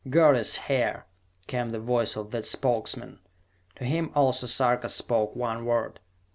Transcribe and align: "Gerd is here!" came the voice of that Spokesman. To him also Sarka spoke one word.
"Gerd 0.09 0.35
is 0.35 0.57
here!" 0.57 1.05
came 1.45 1.69
the 1.69 1.79
voice 1.79 2.15
of 2.15 2.31
that 2.31 2.43
Spokesman. 2.43 3.19
To 3.75 3.83
him 3.85 4.09
also 4.15 4.47
Sarka 4.47 4.89
spoke 4.89 5.35
one 5.35 5.63
word. 5.63 5.99